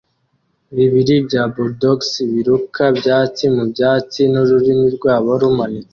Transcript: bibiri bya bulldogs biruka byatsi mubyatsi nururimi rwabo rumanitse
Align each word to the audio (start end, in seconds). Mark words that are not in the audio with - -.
bibiri 0.75 1.15
bya 1.27 1.43
bulldogs 1.53 2.09
biruka 2.31 2.83
byatsi 2.97 3.43
mubyatsi 3.55 4.21
nururimi 4.31 4.87
rwabo 4.97 5.29
rumanitse 5.41 5.89